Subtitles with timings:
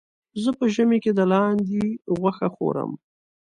[0.43, 1.83] زه په ژمي کې د لاندې
[2.19, 2.91] غوښه خورم.